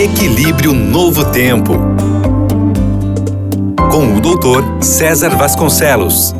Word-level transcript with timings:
Equilíbrio 0.00 0.72
Novo 0.72 1.30
Tempo. 1.30 1.74
Com 3.92 4.16
o 4.16 4.20
doutor 4.22 4.82
César 4.82 5.36
Vasconcelos. 5.36 6.32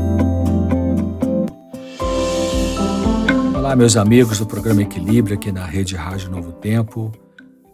Olá, 3.54 3.76
meus 3.76 3.98
amigos 3.98 4.38
do 4.38 4.46
programa 4.46 4.80
Equilíbrio 4.80 5.36
aqui 5.36 5.52
na 5.52 5.66
Rede 5.66 5.94
Rádio 5.94 6.30
Novo 6.30 6.52
Tempo. 6.52 7.12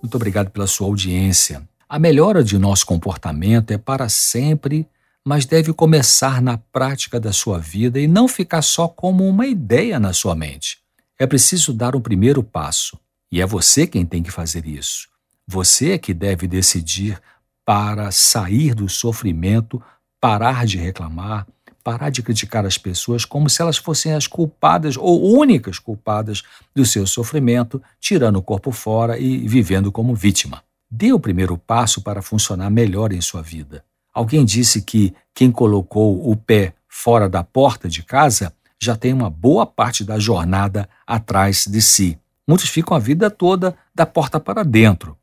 Muito 0.02 0.16
obrigado 0.16 0.50
pela 0.50 0.66
sua 0.66 0.88
audiência. 0.88 1.62
A 1.88 2.00
melhora 2.00 2.42
de 2.42 2.58
nosso 2.58 2.84
comportamento 2.84 3.70
é 3.70 3.78
para 3.78 4.08
sempre, 4.08 4.88
mas 5.24 5.46
deve 5.46 5.72
começar 5.72 6.42
na 6.42 6.58
prática 6.58 7.20
da 7.20 7.32
sua 7.32 7.60
vida 7.60 8.00
e 8.00 8.08
não 8.08 8.26
ficar 8.26 8.62
só 8.62 8.88
como 8.88 9.24
uma 9.24 9.46
ideia 9.46 10.00
na 10.00 10.12
sua 10.12 10.34
mente. 10.34 10.78
É 11.16 11.28
preciso 11.28 11.72
dar 11.72 11.94
um 11.94 12.00
primeiro 12.00 12.42
passo, 12.42 12.98
e 13.30 13.40
é 13.40 13.46
você 13.46 13.86
quem 13.86 14.04
tem 14.04 14.20
que 14.20 14.32
fazer 14.32 14.66
isso. 14.66 15.14
Você 15.48 15.92
é 15.92 15.98
que 15.98 16.12
deve 16.12 16.48
decidir 16.48 17.20
para 17.64 18.10
sair 18.10 18.74
do 18.74 18.88
sofrimento, 18.88 19.80
parar 20.20 20.66
de 20.66 20.76
reclamar, 20.76 21.46
parar 21.84 22.10
de 22.10 22.20
criticar 22.20 22.66
as 22.66 22.76
pessoas 22.76 23.24
como 23.24 23.48
se 23.48 23.62
elas 23.62 23.76
fossem 23.76 24.12
as 24.12 24.26
culpadas 24.26 24.96
ou 24.96 25.38
únicas 25.38 25.78
culpadas 25.78 26.42
do 26.74 26.84
seu 26.84 27.06
sofrimento, 27.06 27.80
tirando 28.00 28.36
o 28.36 28.42
corpo 28.42 28.72
fora 28.72 29.20
e 29.20 29.46
vivendo 29.46 29.92
como 29.92 30.16
vítima. 30.16 30.64
Dê 30.90 31.12
o 31.12 31.20
primeiro 31.20 31.56
passo 31.56 32.02
para 32.02 32.22
funcionar 32.22 32.68
melhor 32.68 33.12
em 33.12 33.20
sua 33.20 33.40
vida. 33.40 33.84
Alguém 34.12 34.44
disse 34.44 34.82
que 34.82 35.14
quem 35.32 35.52
colocou 35.52 36.28
o 36.28 36.36
pé 36.36 36.74
fora 36.88 37.28
da 37.28 37.44
porta 37.44 37.88
de 37.88 38.02
casa 38.02 38.52
já 38.82 38.96
tem 38.96 39.12
uma 39.12 39.30
boa 39.30 39.64
parte 39.64 40.02
da 40.02 40.18
jornada 40.18 40.88
atrás 41.06 41.66
de 41.68 41.80
si. 41.80 42.18
Muitos 42.48 42.68
ficam 42.68 42.96
a 42.96 43.00
vida 43.00 43.30
toda 43.30 43.76
da 43.94 44.04
porta 44.04 44.40
para 44.40 44.64
dentro, 44.64 45.16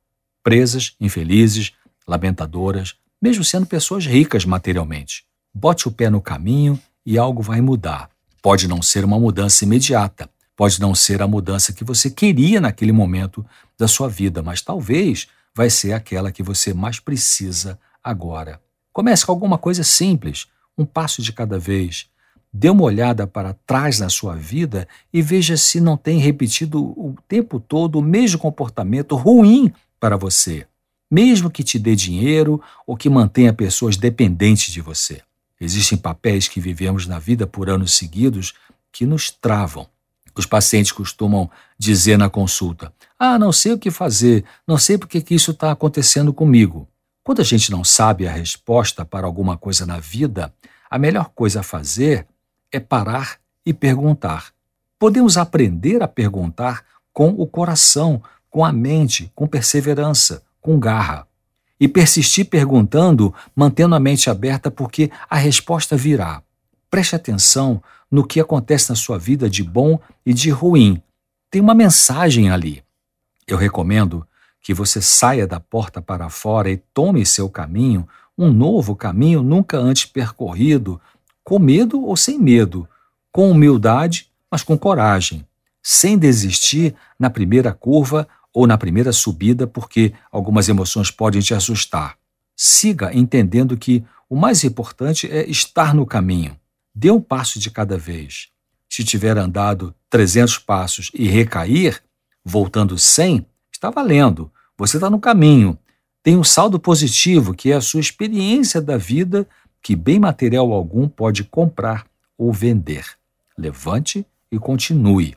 presas, 0.44 0.96
infelizes, 1.00 1.72
lamentadoras, 2.08 2.96
mesmo 3.22 3.44
sendo 3.44 3.66
pessoas 3.66 4.06
ricas 4.06 4.44
materialmente. 4.44 5.24
Bote 5.54 5.88
o 5.88 5.92
pé 5.92 6.10
no 6.10 6.22
caminho 6.22 6.80
e 7.06 7.18
algo 7.18 7.42
vai 7.42 7.62
mudar. 7.62 8.10
Pode 8.42 8.68
não 8.68 8.82
ser 8.82 9.06
uma 9.06 9.18
mudança 9.18 9.64
imediata, 9.64 10.30
pode 10.56 10.82
não 10.82 10.94
ser 10.94 11.22
a 11.22 11.28
mudança 11.28 11.72
que 11.72 11.84
você 11.84 12.10
queria 12.10 12.60
naquele 12.60 12.92
momento 12.92 13.46
da 13.78 13.88
sua 13.88 14.10
vida, 14.10 14.44
mas 14.44 14.62
talvez 14.62 15.28
vai 15.56 15.70
ser 15.70 15.94
aquela 15.94 16.32
que 16.32 16.44
você 16.44 16.74
mais 16.74 17.00
precisa 17.00 17.80
agora. 18.04 18.60
Comece 18.92 19.26
com 19.26 19.32
alguma 19.32 19.58
coisa 19.58 19.84
simples, 19.84 20.48
um 20.78 20.86
passo 20.86 21.22
de 21.22 21.32
cada 21.32 21.58
vez. 21.58 22.08
Dê 22.52 22.70
uma 22.70 22.84
olhada 22.84 23.26
para 23.26 23.56
trás 23.66 24.00
na 24.00 24.10
sua 24.10 24.36
vida 24.36 24.88
e 25.12 25.22
veja 25.22 25.56
se 25.58 25.80
não 25.80 25.98
tem 25.98 26.20
repetido 26.20 26.84
o 26.84 27.16
tempo 27.28 27.60
todo 27.60 27.98
o 27.98 28.02
mesmo 28.02 28.40
comportamento 28.40 29.16
ruim 29.16 29.74
para 30.04 30.18
você, 30.18 30.68
mesmo 31.10 31.50
que 31.50 31.64
te 31.64 31.80
dê 31.80 31.96
dinheiro 31.96 32.62
ou 32.86 32.98
que 32.98 33.10
mantenha 33.10 33.54
pessoas 33.54 33.96
dependentes 33.96 34.74
de 34.74 34.82
você. 34.82 35.22
Existem 35.62 35.98
papéis 35.98 36.46
que 36.50 36.60
vivemos 36.60 37.08
na 37.08 37.20
vida 37.20 37.48
por 37.48 37.70
anos 37.70 37.94
seguidos 37.94 38.54
que 38.92 39.06
nos 39.06 39.32
travam. 39.32 39.88
Os 40.36 40.46
pacientes 40.46 40.92
costumam 40.92 41.50
dizer 41.78 42.18
na 42.18 42.30
consulta: 42.30 42.92
Ah, 43.18 43.40
não 43.40 43.54
sei 43.54 43.72
o 43.72 43.80
que 43.80 43.90
fazer, 43.90 44.44
não 44.68 44.78
sei 44.78 44.98
por 44.98 45.08
que 45.08 45.24
isso 45.34 45.52
está 45.52 45.72
acontecendo 45.72 46.34
comigo. 46.34 46.86
Quando 47.24 47.40
a 47.40 47.46
gente 47.46 47.72
não 47.72 47.86
sabe 47.86 48.28
a 48.28 48.32
resposta 48.34 49.06
para 49.06 49.26
alguma 49.26 49.58
coisa 49.58 49.86
na 49.86 50.02
vida, 50.02 50.54
a 50.92 51.00
melhor 51.00 51.30
coisa 51.30 51.62
a 51.62 51.64
fazer 51.64 52.28
é 52.74 52.80
parar 52.82 53.38
e 53.66 53.74
perguntar. 53.74 54.52
Podemos 55.00 55.38
aprender 55.38 56.04
a 56.04 56.10
perguntar 56.10 56.84
com 57.14 57.30
o 57.30 57.48
coração, 57.48 58.22
com 58.54 58.64
a 58.64 58.72
mente, 58.72 59.32
com 59.34 59.48
perseverança, 59.48 60.44
com 60.62 60.80
garra. 60.80 61.28
E 61.80 61.88
persistir 61.88 62.46
perguntando, 62.46 63.34
mantendo 63.56 63.96
a 63.96 64.00
mente 64.00 64.30
aberta, 64.30 64.70
porque 64.70 65.10
a 65.28 65.38
resposta 65.38 65.98
virá. 65.98 66.44
Preste 66.88 67.16
atenção 67.16 67.82
no 68.12 68.24
que 68.24 68.40
acontece 68.40 68.92
na 68.92 68.96
sua 68.96 69.18
vida 69.18 69.50
de 69.50 69.64
bom 69.64 70.00
e 70.24 70.36
de 70.36 70.52
ruim. 70.52 71.02
Tem 71.50 71.60
uma 71.60 71.74
mensagem 71.74 72.52
ali. 72.52 72.84
Eu 73.48 73.58
recomendo 73.58 74.24
que 74.62 74.72
você 74.72 75.02
saia 75.02 75.48
da 75.48 75.60
porta 75.60 76.00
para 76.00 76.30
fora 76.30 76.70
e 76.70 76.78
tome 76.78 77.26
seu 77.26 77.50
caminho, 77.50 78.08
um 78.38 78.52
novo 78.54 78.96
caminho 78.96 79.42
nunca 79.42 79.80
antes 79.80 80.06
percorrido, 80.06 81.02
com 81.44 81.58
medo 81.58 82.04
ou 82.04 82.16
sem 82.16 82.38
medo, 82.38 82.88
com 83.32 83.50
humildade, 83.50 84.30
mas 84.50 84.62
com 84.62 84.78
coragem, 84.78 85.44
sem 85.82 86.20
desistir 86.20 86.94
na 87.18 87.32
primeira 87.32 87.74
curva 87.74 88.28
ou 88.54 88.68
na 88.68 88.78
primeira 88.78 89.12
subida, 89.12 89.66
porque 89.66 90.14
algumas 90.32 90.70
emoções 90.70 91.10
podem 91.10 91.42
te 91.42 91.54
assustar. 91.54 92.18
Siga 92.56 93.12
entendendo 93.14 93.76
que 93.76 94.04
o 94.30 94.36
mais 94.36 94.64
importante 94.64 95.30
é 95.32 95.50
estar 95.50 95.94
no 95.94 96.06
caminho. 96.06 96.56
Dê 96.94 97.10
um 97.10 97.20
passo 97.20 97.60
de 97.60 97.72
cada 97.72 97.98
vez. 97.98 98.50
Se 98.88 99.04
tiver 99.04 99.38
andado 99.38 99.96
300 100.10 100.60
passos 100.60 101.10
e 101.14 101.28
recair, 101.28 102.00
voltando 102.46 102.98
100, 102.98 103.46
está 103.72 103.90
valendo. 103.90 104.52
Você 104.78 104.98
está 104.98 105.10
no 105.10 105.20
caminho. 105.20 105.78
Tem 106.22 106.38
um 106.38 106.44
saldo 106.44 106.80
positivo, 106.80 107.54
que 107.54 107.72
é 107.72 107.76
a 107.76 107.82
sua 107.82 108.00
experiência 108.00 108.80
da 108.80 108.98
vida, 108.98 109.48
que 109.82 109.96
bem 109.96 110.20
material 110.20 110.72
algum 110.72 111.08
pode 111.08 111.44
comprar 111.44 112.06
ou 112.38 112.54
vender. 112.54 113.06
Levante 113.58 114.26
e 114.52 114.60
continue. 114.60 115.36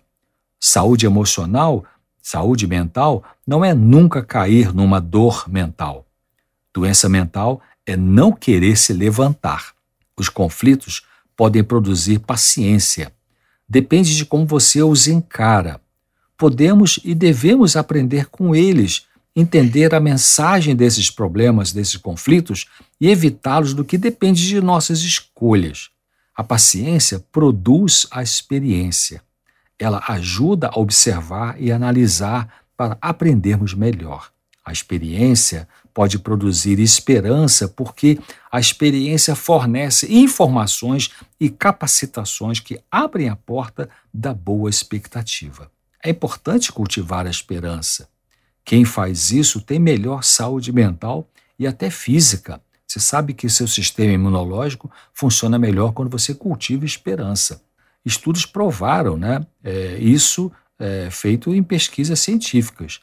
Saúde 0.60 1.06
emocional 1.06 1.84
Saúde 2.28 2.66
mental 2.66 3.22
não 3.46 3.64
é 3.64 3.72
nunca 3.72 4.20
cair 4.20 4.74
numa 4.74 5.00
dor 5.00 5.48
mental. 5.48 6.04
Doença 6.74 7.08
mental 7.08 7.62
é 7.86 7.96
não 7.96 8.32
querer 8.32 8.76
se 8.76 8.92
levantar. 8.92 9.72
Os 10.16 10.28
conflitos 10.28 11.06
podem 11.36 11.62
produzir 11.62 12.18
paciência. 12.18 13.12
Depende 13.68 14.16
de 14.16 14.24
como 14.24 14.44
você 14.44 14.82
os 14.82 15.06
encara. 15.06 15.80
Podemos 16.36 16.98
e 17.04 17.14
devemos 17.14 17.76
aprender 17.76 18.26
com 18.26 18.56
eles, 18.56 19.06
entender 19.36 19.94
a 19.94 20.00
mensagem 20.00 20.74
desses 20.74 21.08
problemas, 21.08 21.72
desses 21.72 21.96
conflitos 21.96 22.66
e 23.00 23.08
evitá-los 23.08 23.72
do 23.72 23.84
que 23.84 23.96
depende 23.96 24.48
de 24.48 24.60
nossas 24.60 24.98
escolhas. 25.02 25.90
A 26.34 26.42
paciência 26.42 27.24
produz 27.30 28.04
a 28.10 28.20
experiência 28.20 29.22
ela 29.78 30.02
ajuda 30.08 30.68
a 30.72 30.78
observar 30.78 31.60
e 31.60 31.70
analisar 31.70 32.64
para 32.76 32.96
aprendermos 33.00 33.74
melhor. 33.74 34.30
A 34.64 34.72
experiência 34.72 35.68
pode 35.94 36.18
produzir 36.18 36.78
esperança 36.80 37.68
porque 37.68 38.18
a 38.50 38.58
experiência 38.58 39.34
fornece 39.34 40.12
informações 40.12 41.10
e 41.38 41.48
capacitações 41.48 42.58
que 42.58 42.80
abrem 42.90 43.28
a 43.28 43.36
porta 43.36 43.88
da 44.12 44.34
boa 44.34 44.68
expectativa. 44.68 45.70
É 46.02 46.10
importante 46.10 46.72
cultivar 46.72 47.26
a 47.26 47.30
esperança. 47.30 48.08
Quem 48.64 48.84
faz 48.84 49.30
isso 49.30 49.60
tem 49.60 49.78
melhor 49.78 50.24
saúde 50.24 50.72
mental 50.72 51.30
e 51.58 51.66
até 51.66 51.88
física. 51.88 52.60
Você 52.86 52.98
sabe 52.98 53.34
que 53.34 53.48
seu 53.48 53.68
sistema 53.68 54.12
imunológico 54.12 54.90
funciona 55.14 55.58
melhor 55.58 55.92
quando 55.92 56.10
você 56.10 56.34
cultiva 56.34 56.84
esperança 56.84 57.65
estudos 58.06 58.46
provaram 58.46 59.16
né, 59.16 59.44
é, 59.64 59.98
isso 59.98 60.52
é, 60.78 61.10
feito 61.10 61.52
em 61.52 61.62
pesquisas 61.62 62.20
científicas. 62.20 63.00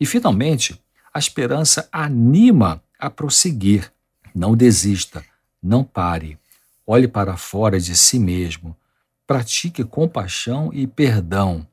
E, 0.00 0.06
finalmente, 0.06 0.80
a 1.12 1.18
esperança 1.18 1.86
anima 1.92 2.82
a 2.98 3.10
prosseguir. 3.10 3.92
Não 4.34 4.56
desista, 4.56 5.24
não 5.62 5.84
pare, 5.84 6.38
olhe 6.86 7.06
para 7.06 7.36
fora 7.36 7.78
de 7.78 7.96
si 7.96 8.18
mesmo, 8.18 8.76
pratique 9.26 9.84
compaixão 9.84 10.70
e 10.72 10.86
perdão, 10.86 11.66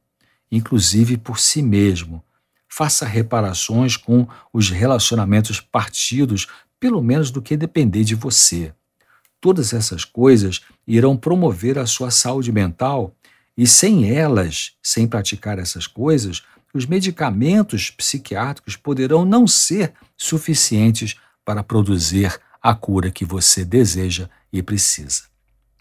inclusive 0.52 1.18
por 1.18 1.40
si 1.40 1.62
mesmo. 1.62 2.24
Faça 2.68 3.06
reparações 3.06 3.96
com 3.96 4.28
os 4.52 4.70
relacionamentos 4.70 5.62
partidos, 5.62 6.48
pelo 6.80 7.02
menos 7.02 7.32
do 7.32 7.42
que 7.42 7.56
depender 7.56 8.04
de 8.04 8.16
você. 8.16 8.74
Todas 9.46 9.74
essas 9.74 10.04
coisas 10.04 10.62
irão 10.88 11.16
promover 11.16 11.78
a 11.78 11.86
sua 11.86 12.10
saúde 12.10 12.52
mental 12.52 13.14
e 13.56 13.68
sem 13.68 14.10
elas, 14.10 14.72
sem 14.82 15.08
praticar 15.08 15.60
essas 15.60 15.86
coisas, 15.86 16.42
os 16.74 16.88
medicamentos 16.88 17.92
psiquiátricos 17.92 18.76
poderão 18.76 19.24
não 19.24 19.46
ser 19.46 19.94
suficientes 20.18 21.16
para 21.46 21.62
produzir 21.62 22.36
a 22.60 22.74
cura 22.74 23.12
que 23.12 23.24
você 23.24 23.64
deseja 23.64 24.28
e 24.52 24.64
precisa. 24.64 25.26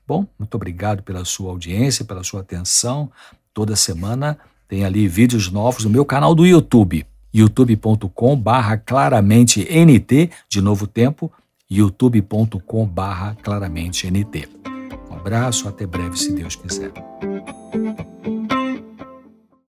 Bom, 0.07 0.27
muito 0.39 0.57
obrigado 0.57 1.03
pela 1.03 1.25
sua 1.25 1.51
audiência, 1.51 2.05
pela 2.05 2.23
sua 2.23 2.43
atenção. 2.43 3.11
Toda 3.55 3.75
semana 3.75 4.39
tem 4.69 4.85
ali 4.85 5.09
vídeos 5.09 5.51
novos 5.51 5.85
no 5.85 5.91
meu 5.91 6.05
canal 6.05 6.35
do 6.35 6.45
YouTube, 6.45 7.07
youtube.com/barra 7.33 8.77
claramente 8.77 9.67
nt 9.71 10.31
de 10.51 10.61
novo 10.61 10.87
tempo 10.87 11.33
youtube.com 11.71 12.87
claramente 13.43 14.11
nt. 14.11 14.49
Um 15.11 15.15
abraço, 15.15 15.69
até 15.69 15.87
breve, 15.87 16.19
se 16.19 16.33
Deus 16.33 16.57
quiser. 16.57 16.93